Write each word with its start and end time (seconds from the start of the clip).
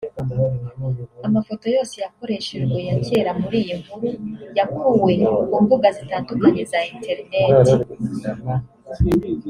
Amafoto 1.27 1.65
yose 1.75 1.93
yakoreshejwe 2.05 2.79
ya 2.89 2.95
kera 3.05 3.31
muri 3.41 3.57
iyi 3.63 3.73
nkuru 3.81 4.07
yakuwe 4.57 5.13
ku 5.49 5.57
mbuga 5.63 5.87
zitandukanye 5.97 6.61
za 6.71 6.79
Internet 6.93 7.67